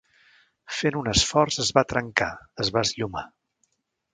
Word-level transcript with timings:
Fent 0.77 0.95
un 1.01 1.09
esforç 1.11 1.59
es 1.65 1.69
va 1.79 1.85
trencar, 1.93 2.31
es 2.65 2.73
va 2.79 2.85
esllomar. 2.89 3.25